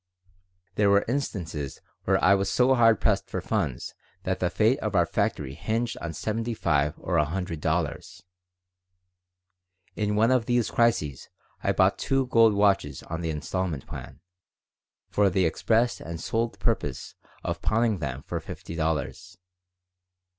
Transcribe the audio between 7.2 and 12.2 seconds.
hundred dollars. In one of these crises I bought